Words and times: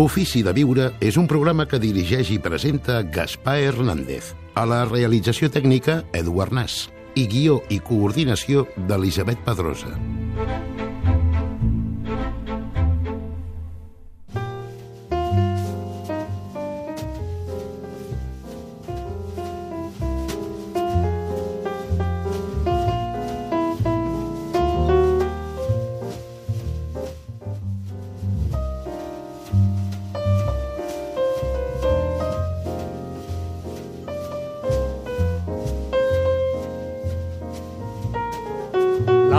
L'Ofici 0.00 0.40
de 0.46 0.52
Viure 0.56 0.84
és 1.04 1.16
un 1.20 1.26
programa 1.28 1.66
que 1.68 1.78
dirigeix 1.82 2.30
i 2.32 2.38
presenta 2.40 3.00
Gaspar 3.14 3.58
Hernández. 3.66 4.30
A 4.54 4.64
la 4.64 4.84
realització 4.88 5.50
tècnica, 5.52 6.00
Eduard 6.16 6.56
Nas. 6.56 6.86
I 7.20 7.26
guió 7.28 7.60
i 7.68 7.82
coordinació 7.84 8.64
d'Elisabet 8.88 9.44
Pedrosa. 9.44 9.92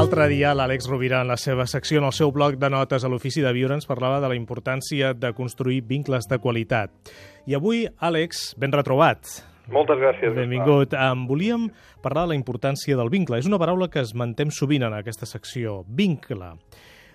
L'altre 0.01 0.25
dia 0.31 0.49
l'Àlex 0.57 0.87
Rovira, 0.89 1.19
en 1.21 1.29
la 1.29 1.35
seva 1.37 1.67
secció, 1.69 1.99
en 1.99 2.07
el 2.07 2.13
seu 2.17 2.31
bloc 2.33 2.55
de 2.57 2.71
notes 2.73 3.03
a 3.05 3.09
l'Ofici 3.11 3.43
de 3.45 3.51
Viure, 3.53 3.75
ens 3.77 3.85
parlava 3.85 4.17
de 4.23 4.31
la 4.31 4.33
importància 4.33 5.11
de 5.13 5.29
construir 5.37 5.83
vincles 5.85 6.25
de 6.25 6.39
qualitat. 6.41 7.11
I 7.45 7.53
avui, 7.53 7.83
Àlex, 8.01 8.39
ben 8.57 8.73
retrobat. 8.73 9.29
Moltes 9.69 10.01
gràcies. 10.01 10.33
Benvingut. 10.33 10.95
Um, 10.97 11.27
volíem 11.29 11.67
parlar 12.01 12.25
de 12.25 12.33
la 12.33 12.39
importància 12.39 12.97
del 12.97 13.13
vincle. 13.13 13.37
És 13.37 13.45
una 13.45 13.61
paraula 13.61 13.91
que 13.93 14.01
es 14.01 14.15
mantem 14.17 14.49
sovint 14.49 14.87
en 14.89 14.97
aquesta 14.97 15.29
secció, 15.29 15.83
vincle. 15.85 16.49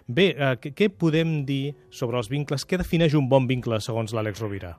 Bé, 0.07 0.29
què, 0.63 0.71
què 0.79 0.93
podem 0.95 1.41
dir 1.43 1.75
sobre 1.91 2.23
els 2.23 2.31
vincles? 2.31 2.63
Què 2.63 2.79
defineix 2.79 3.19
un 3.19 3.27
bon 3.27 3.51
vincle, 3.51 3.83
segons 3.83 4.15
l'Àlex 4.15 4.47
Rovira? 4.47 4.77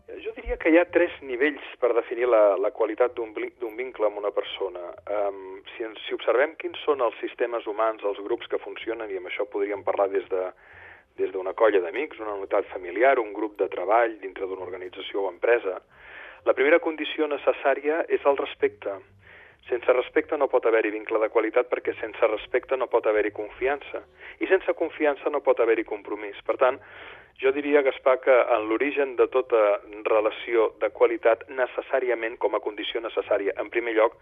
Diria 0.47 0.63
que 0.63 0.71
hi 0.71 0.77
ha 0.79 0.85
tres 0.87 1.11
nivells 1.27 1.63
per 1.75 1.89
definir 1.91 2.29
la, 2.31 2.55
la 2.55 2.69
qualitat 2.71 3.17
d'un 3.17 3.73
vincle 3.75 4.05
amb 4.07 4.21
una 4.21 4.29
persona. 4.31 4.79
Um, 5.11 5.57
si, 5.73 5.83
ens, 5.83 5.99
si 6.07 6.15
observem 6.15 6.53
quins 6.61 6.79
són 6.85 7.03
els 7.03 7.17
sistemes 7.19 7.67
humans, 7.67 8.05
els 8.07 8.21
grups 8.23 8.47
que 8.47 8.61
funcionen, 8.63 9.11
i 9.11 9.19
amb 9.19 9.27
això 9.27 9.43
podríem 9.51 9.83
parlar 9.83 10.05
des 10.13 10.23
de 10.31 10.45
des 11.19 11.33
d'una 11.33 11.51
colla 11.51 11.81
d'amics, 11.83 12.21
una 12.23 12.37
unitat 12.39 12.71
familiar, 12.71 13.17
un 13.19 13.33
grup 13.35 13.59
de 13.59 13.67
treball 13.75 14.15
dintre 14.23 14.47
d'una 14.47 14.63
organització 14.63 15.25
o 15.25 15.33
empresa, 15.33 15.81
la 16.47 16.55
primera 16.55 16.79
condició 16.79 17.27
necessària 17.27 18.05
és 18.07 18.23
el 18.23 18.39
respecte. 18.39 18.95
Sense 19.67 19.93
respecte 19.93 20.37
no 20.39 20.47
pot 20.47 20.65
haver-hi 20.65 20.93
vincle 20.93 21.19
de 21.19 21.27
qualitat 21.29 21.67
perquè 21.67 21.93
sense 21.99 22.27
respecte 22.31 22.77
no 22.79 22.87
pot 22.87 23.07
haver-hi 23.07 23.33
confiança. 23.35 24.03
I 24.39 24.47
sense 24.47 24.73
confiança 24.79 25.29
no 25.29 25.41
pot 25.43 25.59
haver-hi 25.59 25.83
compromís. 25.87 26.39
Per 26.47 26.55
tant, 26.61 26.79
jo 27.41 27.51
diria, 27.51 27.83
Gaspar, 27.83 28.15
que 28.23 28.35
en 28.55 28.67
l'origen 28.69 29.15
de 29.19 29.27
tota 29.33 29.63
relació 30.07 30.71
de 30.81 30.89
qualitat 30.89 31.43
necessàriament, 31.49 32.37
com 32.41 32.55
a 32.55 32.61
condició 32.63 33.03
necessària, 33.03 33.53
en 33.61 33.69
primer 33.73 33.93
lloc, 33.99 34.15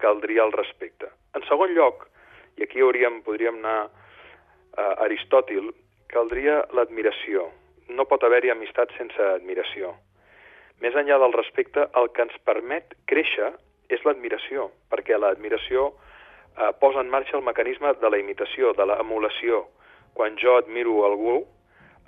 caldria 0.00 0.46
el 0.46 0.54
respecte. 0.54 1.10
En 1.36 1.44
segon 1.50 1.74
lloc, 1.74 2.06
i 2.56 2.64
aquí 2.64 2.80
hauríem, 2.80 3.20
podríem 3.26 3.58
anar 3.60 3.90
a 4.78 4.86
Aristòtil, 5.04 5.72
caldria 6.08 6.62
l'admiració. 6.72 7.50
No 7.92 8.06
pot 8.08 8.24
haver-hi 8.24 8.54
amistat 8.54 8.94
sense 8.96 9.28
admiració. 9.34 9.92
Més 10.80 10.96
enllà 10.96 11.18
del 11.20 11.36
respecte, 11.36 11.90
el 11.98 12.08
que 12.14 12.24
ens 12.24 12.38
permet 12.46 12.96
créixer 13.10 13.52
és 13.94 14.04
l'admiració, 14.06 14.70
perquè 14.90 15.18
l'admiració 15.18 15.90
eh, 15.92 16.72
posa 16.80 17.00
en 17.00 17.10
marxa 17.10 17.36
el 17.38 17.46
mecanisme 17.46 17.94
de 18.00 18.10
la 18.10 18.20
imitació, 18.20 18.72
de 18.78 18.86
l'emulació. 18.88 19.66
Quan 20.16 20.36
jo 20.40 20.56
admiro 20.60 21.04
algú, 21.06 21.38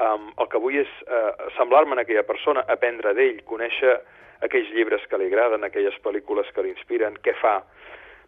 eh, 0.01 0.19
el 0.41 0.51
que 0.53 0.61
vull 0.61 0.81
és 0.83 0.91
eh, 1.07 1.51
semblar-me 1.59 1.97
en 1.97 2.05
aquella 2.05 2.27
persona, 2.29 2.65
aprendre 2.69 3.15
d'ell, 3.17 3.43
conèixer 3.49 3.99
aquells 4.45 4.73
llibres 4.77 5.05
que 5.09 5.19
li 5.19 5.31
agraden, 5.31 5.65
aquelles 5.65 5.97
pel·lícules 6.05 6.51
que 6.55 6.65
l'inspiren, 6.67 7.17
què 7.25 7.37
fa. 7.41 7.61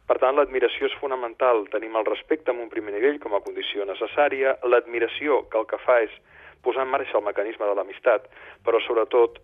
Per 0.06 0.20
tant, 0.22 0.36
l'admiració 0.38 0.86
és 0.86 0.94
fonamental. 1.00 1.64
Tenim 1.72 1.96
el 1.98 2.06
respecte 2.06 2.52
en 2.54 2.62
un 2.62 2.70
primer 2.70 2.94
nivell 2.94 3.18
com 3.22 3.34
a 3.34 3.42
condició 3.42 3.84
necessària, 3.88 4.54
l'admiració, 4.62 5.42
que 5.50 5.58
el 5.58 5.66
que 5.66 5.80
fa 5.82 5.98
és 6.04 6.14
posar 6.62 6.86
en 6.86 6.92
marxa 6.94 7.18
el 7.18 7.26
mecanisme 7.26 7.66
de 7.66 7.74
l'amistat, 7.78 8.30
però 8.64 8.80
sobretot 8.82 9.40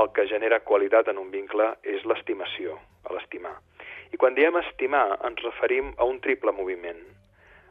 el 0.00 0.08
que 0.16 0.28
genera 0.28 0.62
qualitat 0.64 1.08
en 1.12 1.18
un 1.20 1.30
vincle 1.32 1.74
és 1.84 2.04
l'estimació, 2.08 2.78
a 3.08 3.14
l'estimar. 3.16 3.54
I 4.12 4.20
quan 4.20 4.36
diem 4.36 4.56
estimar 4.60 5.06
ens 5.26 5.42
referim 5.44 5.92
a 5.96 6.06
un 6.08 6.20
triple 6.20 6.52
moviment. 6.52 7.00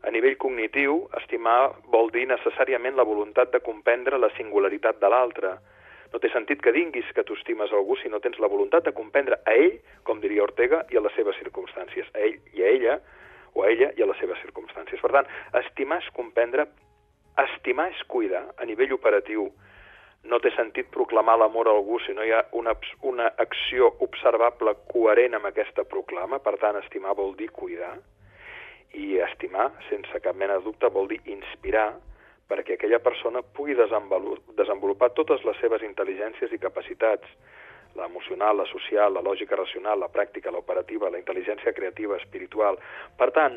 A 0.01 0.09
nivell 0.09 0.37
cognitiu, 0.41 1.03
estimar 1.19 1.75
vol 1.93 2.09
dir 2.13 2.25
necessàriament 2.29 2.97
la 2.97 3.05
voluntat 3.05 3.51
de 3.53 3.61
comprendre 3.61 4.17
la 4.17 4.31
singularitat 4.37 4.97
de 5.01 5.11
l'altre. 5.13 5.53
No 6.11 6.19
té 6.19 6.31
sentit 6.33 6.61
que 6.65 6.73
dinguis 6.73 7.11
que 7.15 7.23
tu 7.23 7.37
estimes 7.37 7.71
algú 7.71 7.95
si 8.01 8.09
no 8.09 8.19
tens 8.19 8.39
la 8.41 8.49
voluntat 8.49 8.87
de 8.87 8.95
comprendre 8.97 9.37
a 9.45 9.53
ell, 9.53 9.77
com 10.03 10.19
diria 10.19 10.43
Ortega, 10.43 10.81
i 10.89 10.97
a 10.97 11.03
les 11.05 11.13
seves 11.15 11.37
circumstàncies. 11.39 12.09
A 12.15 12.25
ell 12.25 12.39
i 12.57 12.65
a 12.65 12.71
ella, 12.73 12.97
o 13.53 13.63
a 13.63 13.69
ella 13.69 13.91
i 13.97 14.01
a 14.01 14.09
les 14.09 14.17
seves 14.19 14.41
circumstàncies. 14.41 14.99
Per 15.03 15.11
tant, 15.13 15.29
estimar 15.61 16.01
és 16.01 16.09
comprendre, 16.17 16.65
estimar 17.45 17.91
és 17.93 18.01
cuidar 18.09 18.47
a 18.57 18.65
nivell 18.65 18.97
operatiu, 18.97 19.51
no 20.23 20.39
té 20.39 20.51
sentit 20.55 20.89
proclamar 20.93 21.37
l'amor 21.39 21.67
a 21.67 21.75
algú 21.75 21.99
si 22.05 22.13
no 22.13 22.23
hi 22.23 22.31
ha 22.35 22.43
una, 22.57 22.75
una 23.09 23.31
acció 23.41 23.89
observable 24.05 24.75
coherent 24.91 25.37
amb 25.37 25.49
aquesta 25.49 25.83
proclama, 25.83 26.39
per 26.39 26.57
tant, 26.61 26.77
estimar 26.83 27.15
vol 27.17 27.33
dir 27.39 27.49
cuidar, 27.51 27.95
i 28.93 29.17
estimar, 29.23 29.71
sense 29.89 30.19
cap 30.23 30.35
mena 30.35 30.59
de 30.59 30.65
dubte, 30.67 30.89
vol 30.91 31.07
dir 31.11 31.21
inspirar 31.31 31.93
perquè 32.51 32.75
aquella 32.75 32.99
persona 32.99 33.39
pugui 33.41 33.77
desenvolupar 33.77 35.13
totes 35.15 35.45
les 35.47 35.59
seves 35.63 35.85
intel·ligències 35.87 36.51
i 36.51 36.59
capacitats, 36.59 37.27
la 37.95 38.09
emocional, 38.09 38.57
la 38.59 38.65
social, 38.67 39.13
la 39.15 39.23
lògica 39.23 39.55
racional, 39.55 39.99
la 39.99 40.09
pràctica, 40.11 40.51
l'operativa, 40.51 41.09
la 41.11 41.19
intel·ligència 41.21 41.71
creativa, 41.75 42.19
espiritual. 42.19 42.79
Per 43.17 43.29
tant, 43.35 43.55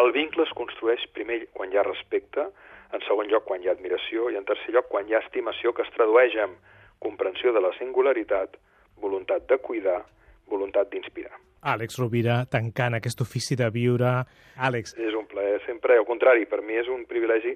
el 0.00 0.12
vincle 0.12 0.46
es 0.46 0.54
construeix 0.56 1.04
primer 1.16 1.46
quan 1.52 1.72
hi 1.72 1.78
ha 1.80 1.86
respecte, 1.86 2.46
en 2.92 3.04
segon 3.06 3.28
lloc 3.28 3.46
quan 3.48 3.62
hi 3.62 3.70
ha 3.70 3.76
admiració 3.76 4.30
i 4.30 4.38
en 4.40 4.48
tercer 4.48 4.74
lloc 4.74 4.88
quan 4.92 5.08
hi 5.08 5.16
ha 5.16 5.22
estimació 5.24 5.72
que 5.76 5.84
es 5.84 5.92
tradueix 5.96 6.36
en 6.40 6.56
comprensió 7.02 7.52
de 7.52 7.60
la 7.64 7.72
singularitat, 7.78 8.56
voluntat 9.00 9.48
de 9.48 9.58
cuidar, 9.58 10.02
voluntat 10.48 10.90
d'inspirar. 10.92 11.32
Àlex 11.62 11.98
Rovira, 12.00 12.40
tancant 12.50 12.96
aquest 12.98 13.20
ofici 13.22 13.56
de 13.58 13.68
viure. 13.70 14.10
Àlex... 14.58 14.96
És 14.98 15.14
un 15.14 15.28
plaer, 15.30 15.60
sempre, 15.66 15.96
al 15.98 16.08
contrari, 16.08 16.48
per 16.50 16.60
mi 16.66 16.78
és 16.80 16.90
un 16.90 17.04
privilegi 17.06 17.54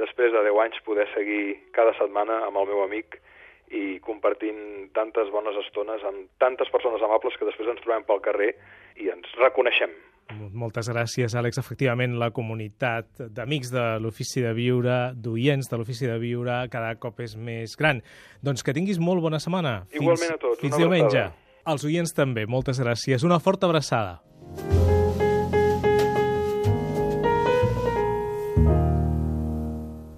després 0.00 0.32
de 0.34 0.42
10 0.42 0.58
anys 0.64 0.80
poder 0.86 1.06
seguir 1.12 1.70
cada 1.76 1.94
setmana 2.00 2.40
amb 2.48 2.58
el 2.58 2.66
meu 2.72 2.82
amic 2.82 3.20
i 3.74 4.00
compartint 4.02 4.90
tantes 4.94 5.30
bones 5.34 5.56
estones 5.62 6.02
amb 6.06 6.26
tantes 6.42 6.70
persones 6.74 7.02
amables 7.02 7.38
que 7.38 7.46
després 7.46 7.70
ens 7.70 7.82
trobem 7.84 8.04
pel 8.08 8.22
carrer 8.26 8.50
i 9.00 9.10
ens 9.14 9.30
reconeixem. 9.38 9.94
Moltes 10.32 10.88
gràcies, 10.88 11.34
Àlex. 11.36 11.58
Efectivament, 11.60 12.16
la 12.18 12.30
comunitat 12.34 13.26
d'amics 13.36 13.70
de 13.74 13.84
l'Ofici 14.00 14.42
de 14.44 14.54
Viure, 14.56 14.98
d'oients 15.14 15.68
de 15.68 15.78
l'Ofici 15.78 16.08
de 16.08 16.16
Viure, 16.18 16.62
cada 16.72 16.94
cop 17.00 17.20
és 17.20 17.36
més 17.36 17.76
gran. 17.76 18.00
Doncs 18.42 18.64
que 18.64 18.74
tinguis 18.76 18.98
molt 18.98 19.22
bona 19.22 19.40
setmana. 19.42 19.82
Igualment 19.92 20.34
a 20.34 20.38
tots. 20.40 20.62
Fins 20.64 20.78
diumenge. 20.80 21.28
Els 21.64 21.84
oients 21.84 22.12
també. 22.16 22.46
Moltes 22.46 22.80
gràcies. 22.80 23.24
Una 23.24 23.40
forta 23.40 23.68
abraçada. 23.68 24.22